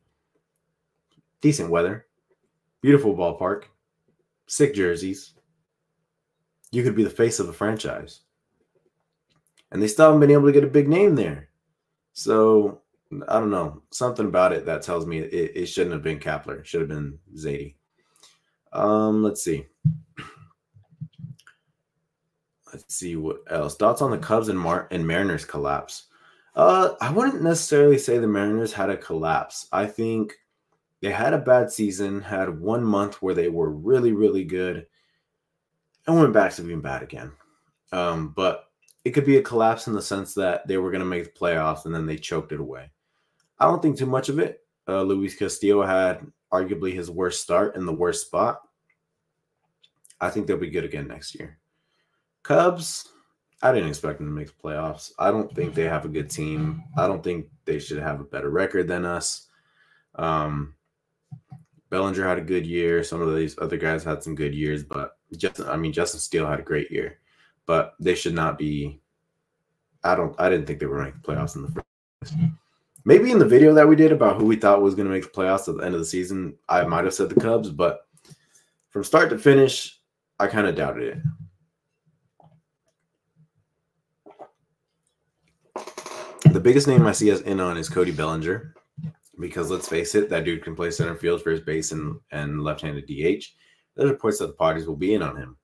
[1.41, 2.05] decent weather,
[2.83, 3.65] beautiful ballpark,
[4.47, 5.33] sick jerseys.
[6.71, 8.21] You could be the face of a franchise,
[9.73, 11.49] and they still haven't been able to get a big name there.
[12.13, 12.83] So
[13.27, 16.61] I don't know something about it that tells me it, it shouldn't have been Kapler.
[16.61, 17.77] It should have been Zaidi.
[18.75, 19.65] Um, let's see.
[22.71, 23.77] Let's see what else.
[23.77, 26.09] Thoughts on the Cubs and Mar- and Mariners collapse?
[26.55, 29.69] Uh, I wouldn't necessarily say the Mariners had a collapse.
[29.73, 30.35] I think
[31.01, 34.87] they had a bad season, had one month where they were really, really good,
[36.07, 37.33] and went back to being bad again.
[37.93, 38.67] Um, but
[39.05, 41.39] it could be a collapse in the sense that they were going to make the
[41.39, 42.91] playoffs and then they choked it away.
[43.59, 44.61] I don't think too much of it.
[44.89, 48.63] Uh, Luis Castillo had arguably his worst start in the worst spot.
[50.21, 51.59] I think they'll be good again next year.
[52.43, 53.09] Cubs,
[53.63, 55.13] I didn't expect them to make the playoffs.
[55.19, 56.83] I don't think they have a good team.
[56.97, 59.49] I don't think they should have a better record than us.
[60.15, 60.75] Um,
[61.91, 63.03] Bellinger had a good year.
[63.05, 66.47] Some of these other guys had some good years, but Justin, I mean, Justin Steele
[66.47, 67.19] had a great year,
[67.67, 69.01] but they should not be.
[70.03, 70.35] I don't.
[70.41, 72.35] I didn't think they were making the playoffs in the first.
[73.05, 75.25] Maybe in the video that we did about who we thought was going to make
[75.25, 78.07] the playoffs at the end of the season, I might have said the Cubs, but
[78.91, 79.99] from start to finish,
[80.39, 81.19] I kind of doubted it.
[86.61, 88.75] The biggest name I see us in on is Cody Bellinger,
[89.39, 93.07] because let's face it, that dude can play center field, first base, and, and left-handed
[93.07, 93.47] DH.
[93.97, 95.57] There's reports that the Padres will be in on him.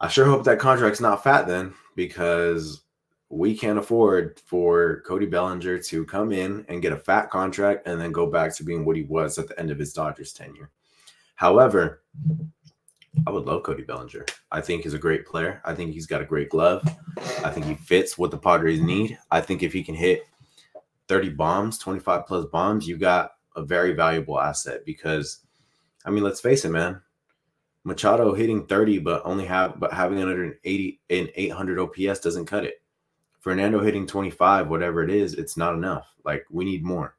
[0.00, 2.80] I sure hope that contract's not fat then, because
[3.28, 8.00] we can't afford for Cody Bellinger to come in and get a fat contract and
[8.00, 10.70] then go back to being what he was at the end of his Dodgers tenure.
[11.34, 12.04] However,
[13.26, 14.24] I would love Cody Bellinger.
[14.50, 15.60] I think he's a great player.
[15.64, 16.82] I think he's got a great glove.
[17.44, 19.18] I think he fits what the Padres need.
[19.30, 20.22] I think if he can hit
[21.08, 25.40] 30 bombs, 25 plus bombs, you got a very valuable asset because
[26.04, 27.02] I mean, let's face it, man.
[27.84, 32.82] Machado hitting 30 but only have but having 180 and 800 OPS doesn't cut it.
[33.40, 36.06] Fernando hitting 25, whatever it is, it's not enough.
[36.24, 37.16] Like we need more.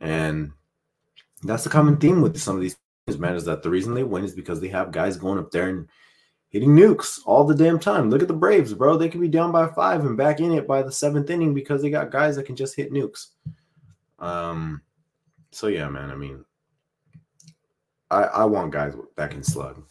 [0.00, 0.52] And
[1.42, 2.76] that's the common theme with some of these
[3.18, 5.68] man, is that the reason they win is because they have guys going up there
[5.68, 5.88] and
[6.50, 8.10] hitting nukes all the damn time.
[8.10, 8.96] Look at the Braves, bro.
[8.96, 11.82] They can be down by five and back in it by the seventh inning because
[11.82, 13.28] they got guys that can just hit nukes.
[14.18, 14.82] Um,
[15.52, 16.10] so yeah, man.
[16.10, 16.44] I mean,
[18.10, 19.82] I I want guys that can slug.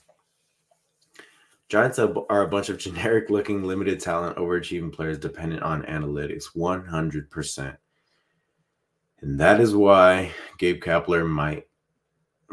[1.69, 7.77] Giants are a bunch of generic looking, limited talent, overachieving players dependent on analytics 100%.
[9.21, 11.68] And that is why Gabe Kapler might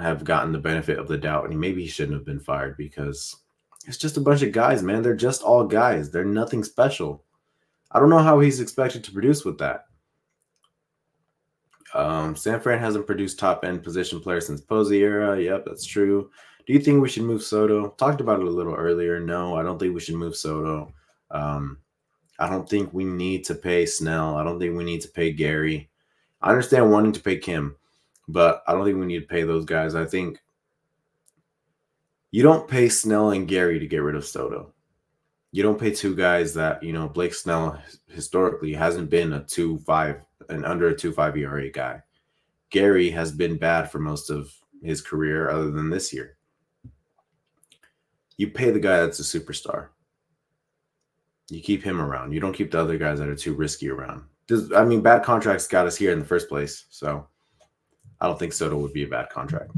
[0.01, 3.37] have gotten the benefit of the doubt, and maybe he shouldn't have been fired because
[3.87, 5.03] it's just a bunch of guys, man.
[5.03, 6.11] They're just all guys.
[6.11, 7.25] They're nothing special.
[7.91, 9.87] I don't know how he's expected to produce with that.
[11.95, 15.41] Um, San Fran hasn't produced top end position players since Posey era.
[15.41, 16.31] Yep, that's true.
[16.67, 17.91] Do you think we should move Soto?
[17.91, 19.21] Talked about it a little earlier.
[19.21, 20.93] No, I don't think we should move Soto.
[21.31, 21.79] Um,
[22.39, 24.37] I don't think we need to pay Snell.
[24.37, 25.89] I don't think we need to pay Gary.
[26.43, 27.77] I understand wanting to pay Kim,
[28.29, 29.95] but I don't think we need to pay those guys.
[29.95, 30.41] I think
[32.31, 34.73] you don't pay Snell and Gary to get rid of Soto.
[35.53, 39.79] you don't pay two guys that you know Blake Snell historically hasn't been a two
[39.79, 42.03] five and under a two five ERA guy.
[42.71, 46.37] Gary has been bad for most of his career, other than this year.
[48.37, 49.89] You pay the guy that's a superstar.
[51.49, 52.33] You keep him around.
[52.33, 54.25] You don't keep the other guys that are too risky around.
[54.47, 57.27] Does I mean bad contracts got us here in the first place, so
[58.21, 59.73] I don't think Soto would be a bad contract.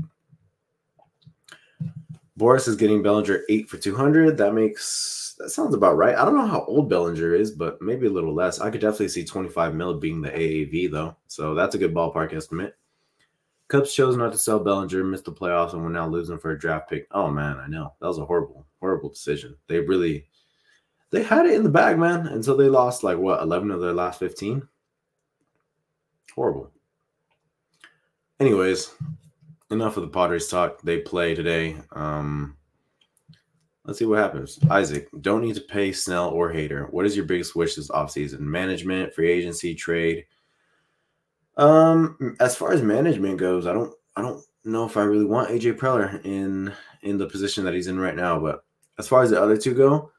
[2.39, 4.37] Boras is getting Bellinger eight for two hundred.
[4.37, 6.17] That makes that sounds about right.
[6.17, 8.61] I don't know how old Bellinger is, but maybe a little less.
[8.61, 11.95] I could definitely see twenty five mil being the AAV though, so that's a good
[11.95, 12.77] ballpark estimate.
[13.67, 16.59] Cubs chose not to sell Bellinger, missed the playoffs, and we're now losing for a
[16.59, 17.09] draft pick.
[17.11, 19.57] Oh man, I know that was a horrible, horrible decision.
[19.67, 20.29] They really
[21.11, 23.93] they had it in the bag, man, until they lost like what 11 of their
[23.93, 24.67] last 15.
[26.35, 26.71] Horrible.
[28.41, 28.95] Anyways,
[29.71, 30.81] enough of the Padres talk.
[30.83, 31.77] They play today.
[31.93, 32.57] Um,
[33.85, 34.59] let's see what happens.
[34.71, 36.91] Isaac, don't need to pay Snell or Hader.
[36.93, 38.41] What is your biggest wish this offseason?
[38.41, 40.25] Management, free agency, trade.
[41.57, 45.51] Um, as far as management goes, I don't I don't know if I really want
[45.51, 46.73] AJ Preller in
[47.03, 48.65] in the position that he's in right now, but
[48.99, 50.13] as far as the other two go,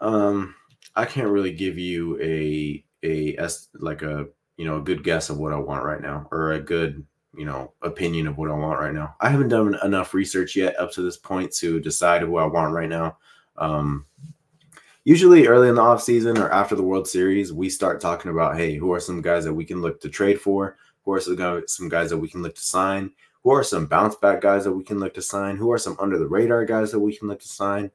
[0.00, 0.54] um,
[0.94, 5.38] I can't really give you a a like a you know a good guess of
[5.38, 8.80] what I want right now, or a good you know opinion of what I want
[8.80, 9.14] right now.
[9.20, 12.74] I haven't done enough research yet up to this point to decide who I want
[12.74, 13.18] right now.
[13.56, 14.06] Um,
[15.04, 18.56] usually early in the off season or after the World Series, we start talking about
[18.56, 20.76] hey, who are some guys that we can look to trade for?
[21.04, 23.12] Who are some guys, some guys that we can look to sign?
[23.42, 25.56] Who are some bounce back guys that we can look to sign?
[25.56, 27.90] Who are some under the radar guys that we can look to sign?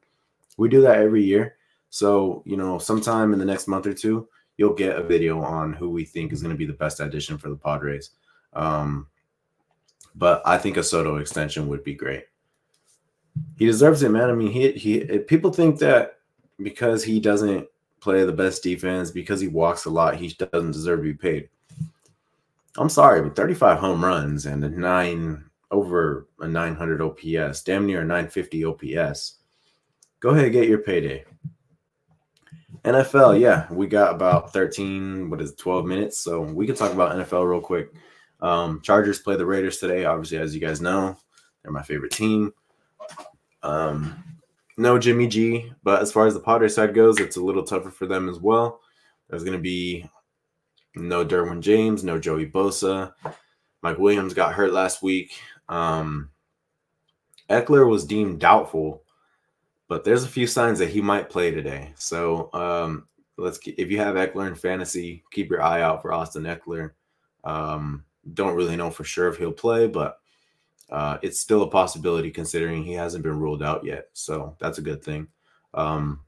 [0.57, 1.57] We do that every year.
[1.89, 5.73] So, you know, sometime in the next month or two, you'll get a video on
[5.73, 8.11] who we think is going to be the best addition for the Padres.
[8.53, 9.07] Um,
[10.15, 12.25] but I think a Soto extension would be great.
[13.57, 14.29] He deserves it, man.
[14.29, 16.19] I mean, he he people think that
[16.57, 17.67] because he doesn't
[17.99, 21.49] play the best defense, because he walks a lot, he doesn't deserve to be paid.
[22.77, 28.01] I'm sorry, but 35 home runs and a nine over a 900 OPS, damn near
[28.01, 29.39] a 950 OPS.
[30.19, 31.25] Go ahead, get your payday.
[32.83, 36.19] NFL, yeah, we got about 13, what is it, 12 minutes.
[36.19, 37.91] So we can talk about NFL real quick.
[38.45, 40.05] Um, Chargers play the Raiders today.
[40.05, 41.17] Obviously, as you guys know,
[41.61, 42.53] they're my favorite team.
[43.63, 44.23] Um,
[44.77, 47.91] no Jimmy G, but as far as the Padres side goes, it's a little tougher
[47.91, 48.81] for them as well.
[49.29, 50.09] There's going to be
[50.95, 53.13] no Derwin James, no Joey Bosa.
[53.81, 55.33] Mike Williams got hurt last week.
[55.67, 56.29] Um,
[57.49, 59.01] Ekeler was deemed doubtful
[59.87, 61.93] but there's a few signs that he might play today.
[61.95, 66.43] So um, let's if you have Ekeler in fantasy, keep your eye out for Austin
[66.43, 66.91] Ekeler.
[67.43, 70.19] Um, don't really know for sure if he'll play, but
[70.89, 74.09] uh, it's still a possibility considering he hasn't been ruled out yet.
[74.13, 75.27] So that's a good thing.
[75.73, 76.21] Um,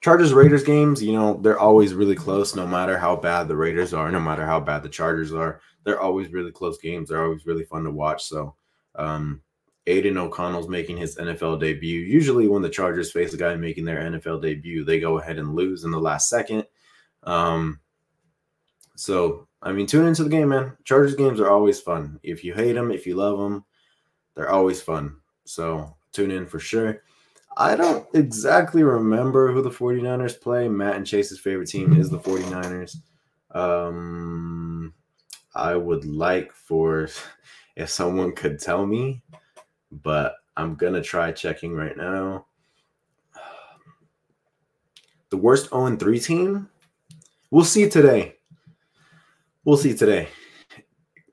[0.00, 3.92] Chargers Raiders games, you know, they're always really close no matter how bad the Raiders
[3.92, 5.60] are, no matter how bad the Chargers are.
[5.84, 7.08] They're always really close games.
[7.08, 8.24] They're always really fun to watch.
[8.24, 8.54] So
[8.94, 9.42] um,
[9.86, 12.00] Aidan O'Connell's making his NFL debut.
[12.00, 15.54] Usually, when the Chargers face a guy making their NFL debut, they go ahead and
[15.54, 16.64] lose in the last second.
[17.24, 17.80] Um,
[18.96, 20.76] so, I mean, tune into the game, man.
[20.84, 22.18] Chargers games are always fun.
[22.22, 23.64] If you hate them, if you love them,
[24.34, 25.16] they're always fun.
[25.44, 27.02] So, tune in for sure.
[27.56, 30.68] I don't exactly remember who the 49ers play.
[30.68, 32.96] Matt and Chase's favorite team is the 49ers.
[33.54, 34.94] Um,
[35.54, 37.08] I would like for
[37.76, 39.22] if someone could tell me
[39.90, 42.46] but I'm gonna try checking right now.
[45.30, 46.68] The worst 0 3 team?
[47.52, 48.34] We'll see today.
[49.64, 50.28] We'll see today.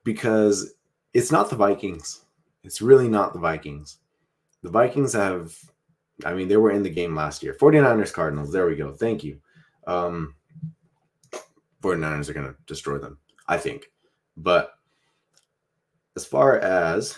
[0.04, 0.74] Because
[1.14, 2.26] it's not the Vikings.
[2.64, 4.00] It's really not the Vikings.
[4.64, 5.56] The Vikings have,
[6.26, 7.56] I mean, they were in the game last year.
[7.60, 8.52] 49ers Cardinals.
[8.52, 8.94] There we go.
[8.94, 9.40] Thank you.
[9.86, 10.36] Um,
[11.82, 13.92] 49ers are going to destroy them, I think.
[14.36, 14.74] But
[16.16, 17.18] as far as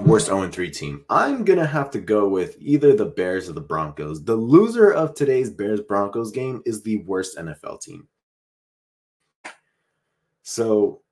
[0.00, 1.04] worst 0 3 team.
[1.08, 4.24] I'm going to have to go with either the Bears or the Broncos.
[4.24, 8.08] The loser of today's Bears Broncos game is the worst NFL team.
[10.50, 11.02] So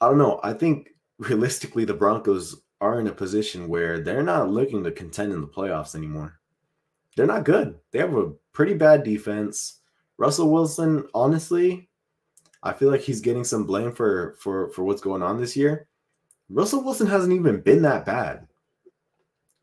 [0.00, 0.40] I don't know.
[0.42, 5.34] I think realistically, the Broncos are in a position where they're not looking to contend
[5.34, 6.40] in the playoffs anymore.
[7.14, 7.78] They're not good.
[7.90, 9.80] They have a pretty bad defense.
[10.16, 11.90] Russell Wilson, honestly,
[12.62, 15.86] I feel like he's getting some blame for for for what's going on this year.
[16.48, 18.48] Russell Wilson hasn't even been that bad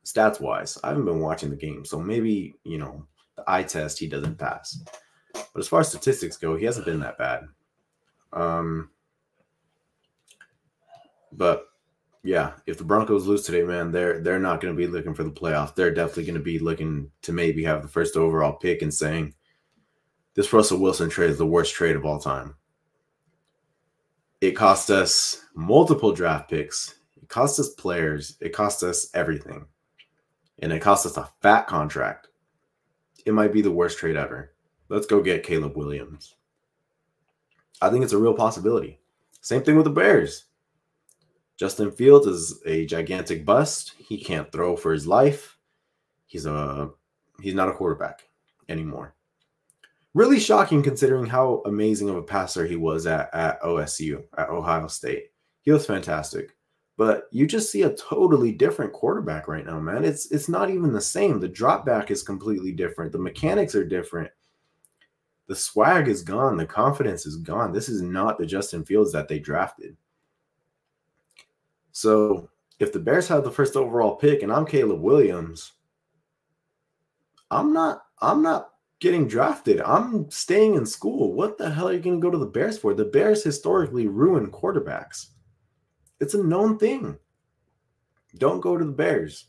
[0.06, 0.78] stats wise.
[0.84, 4.38] I haven't been watching the game, so maybe you know the eye test he doesn't
[4.38, 4.80] pass.
[5.34, 7.48] But as far as statistics go, he hasn't been that bad.
[8.34, 8.90] Um,
[11.32, 11.68] but
[12.24, 15.24] yeah, if the Broncos lose today, man, they're they're not going to be looking for
[15.24, 15.74] the playoffs.
[15.74, 19.34] They're definitely going to be looking to maybe have the first overall pick and saying
[20.36, 22.56] this Russell Wilson trade is the worst trade of all time.
[24.40, 26.96] It cost us multiple draft picks.
[27.22, 28.38] It cost us players.
[28.40, 29.66] It cost us everything.
[30.60, 32.28] And it cost us a fat contract.
[33.26, 34.54] It might be the worst trade ever.
[34.90, 36.36] Let's go get Caleb Williams.
[37.82, 39.00] I think it's a real possibility.
[39.42, 40.46] Same thing with the Bears.
[41.58, 43.94] Justin Fields is a gigantic bust.
[43.98, 45.58] He can't throw for his life.
[46.26, 46.90] He's a
[47.42, 48.28] he's not a quarterback
[48.70, 49.16] anymore.
[50.14, 54.88] Really shocking considering how amazing of a passer he was at, at OSU, at Ohio
[54.88, 55.32] State.
[55.62, 56.56] He was fantastic.
[56.98, 60.04] But you just see a totally different quarterback right now, man.
[60.04, 61.40] It's it's not even the same.
[61.40, 63.12] The drop back is completely different.
[63.12, 64.30] The mechanics are different.
[65.52, 66.56] The swag is gone.
[66.56, 67.74] The confidence is gone.
[67.74, 69.98] This is not the Justin Fields that they drafted.
[71.92, 72.50] So
[72.80, 75.74] if the Bears have the first overall pick and I'm Caleb Williams,
[77.52, 78.70] I'm not I'm not
[79.02, 79.82] getting drafted.
[79.82, 81.34] I'm staying in school.
[81.34, 82.94] What the hell are you going to go to the Bears for?
[82.94, 85.32] The Bears historically ruin quarterbacks.
[86.22, 87.20] It's a known thing.
[88.38, 89.48] Don't go to the Bears.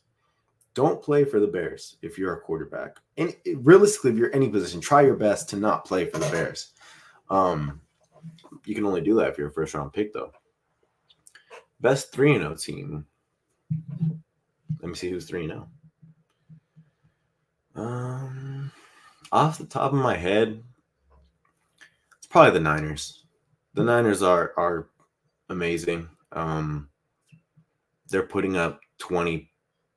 [0.75, 2.99] Don't play for the Bears if you're a quarterback.
[3.19, 6.73] And realistically, if you're any position, try your best to not play for the Bears.
[7.29, 7.81] Um,
[8.65, 10.33] you can only do that if you're a first round pick, though.
[11.81, 13.07] Best 3 0 team.
[14.81, 15.69] Let me see who's 3 0.
[17.75, 18.71] Um,
[19.31, 20.63] off the top of my head,
[22.19, 23.25] it's probably the Niners.
[23.75, 24.89] The Niners are are
[25.49, 26.09] amazing.
[26.33, 26.89] Um,
[28.09, 28.81] they're putting up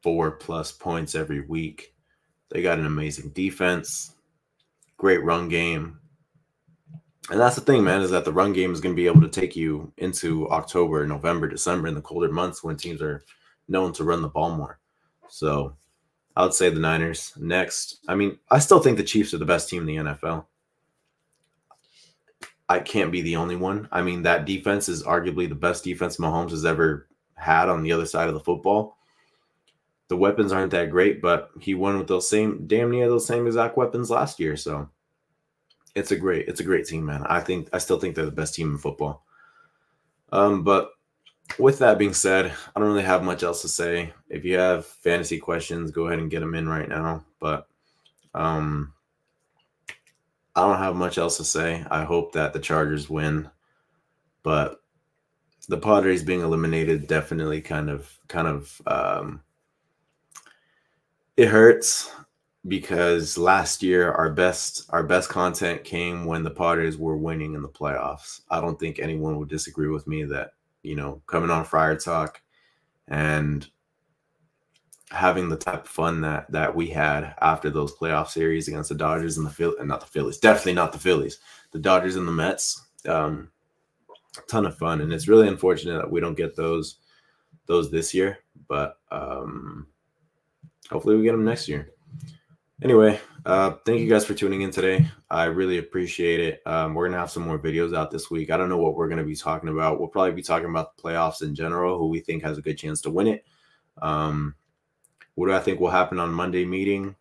[0.06, 1.96] 24 plus points every week.
[2.50, 4.14] They got an amazing defense,
[4.98, 6.00] great run game,
[7.32, 9.22] and that's the thing, man, is that the run game is going to be able
[9.22, 13.24] to take you into October, November, December, in the colder months when teams are
[13.68, 14.80] known to run the ball more.
[15.28, 15.76] So
[16.36, 17.98] I would say the Niners next.
[18.08, 20.46] I mean, I still think the Chiefs are the best team in the NFL.
[22.70, 23.90] I can't be the only one.
[23.92, 27.92] I mean, that defense is arguably the best defense Mahomes has ever had on the
[27.92, 28.98] other side of the football.
[30.08, 33.48] The weapons aren't that great, but he won with those same damn near those same
[33.48, 34.56] exact weapons last year.
[34.56, 34.90] So
[35.96, 37.24] it's a great it's a great team, man.
[37.24, 39.24] I think I still think they're the best team in football.
[40.32, 40.92] Um, but
[41.60, 44.14] with that being said, I don't really have much else to say.
[44.30, 47.24] If you have fantasy questions, go ahead and get them in right now.
[47.40, 47.68] But
[48.34, 48.94] um,
[50.56, 51.86] I don't have much else to say.
[51.90, 53.50] I hope that the Chargers win,
[54.44, 54.82] but
[55.68, 59.42] the Padres being eliminated definitely kind of kind of um,
[61.38, 62.12] it hurts
[62.68, 67.62] because last year our best our best content came when the Padres were winning in
[67.62, 68.42] the playoffs.
[68.50, 70.52] I don't think anyone would disagree with me that
[70.84, 72.42] you know coming on Friar Talk
[73.08, 73.68] and
[75.12, 78.96] having the type of fun that that we had after those playoff series against the
[78.96, 81.40] Dodgers and the Phillies, and not the Phillies, definitely not the Phillies,
[81.72, 82.82] the Dodgers and the Mets.
[83.08, 83.52] Um,
[84.50, 86.98] ton of fun, and it's really unfortunate that we don't get those
[87.68, 89.88] those this year, but um,
[90.90, 91.90] hopefully we get them next year
[92.82, 95.06] anyway, uh, thank you guys for tuning in today.
[95.30, 96.62] I really appreciate it.
[96.66, 98.50] Um, we're gonna have some more videos out this week.
[98.50, 100.00] I don't know what we're gonna be talking about.
[100.00, 102.78] We'll probably be talking about the playoffs in general, who we think has a good
[102.78, 103.46] chance to win it.
[104.02, 104.56] Um,
[105.36, 107.16] what do I think will happen on Monday meeting?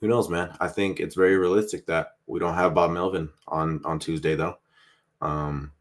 [0.00, 0.54] Who knows, man?
[0.60, 4.58] I think it's very realistic that we don't have Bob Melvin on on Tuesday though.
[5.20, 5.72] Um,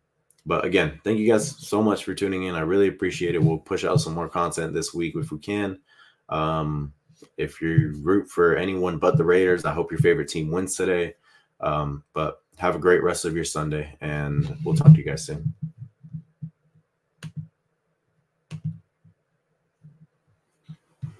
[0.45, 2.55] but again, thank you guys so much for tuning in.
[2.55, 3.43] I really appreciate it.
[3.43, 5.79] We'll push out some more content this week if we can.
[6.29, 6.93] Um,
[7.37, 11.15] if you root for anyone but the Raiders, I hope your favorite team wins today.
[11.59, 15.25] Um, but have a great rest of your Sunday, and we'll talk to you guys
[15.25, 15.53] soon.